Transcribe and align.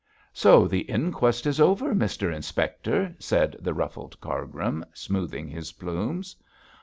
'So 0.33 0.67
the 0.67 0.79
inquest 0.89 1.45
is 1.45 1.59
over, 1.61 1.93
Mr 1.93 2.35
Inspector,' 2.35 3.13
said 3.19 3.55
the 3.59 3.71
ruffled 3.75 4.19
Cargrim, 4.19 4.83
smoothing 4.95 5.47
his 5.47 5.73
plumes. 5.73 6.35